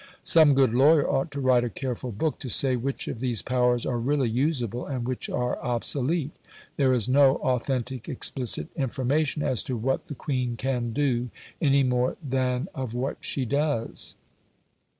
[0.23, 3.85] Some good lawyer ought to write a careful book to say which of these powers
[3.85, 6.31] are really usable, and which are obsolete.
[6.75, 11.29] There is no authentic explicit information as to what the Queen can do,
[11.61, 14.15] any more than of what she does.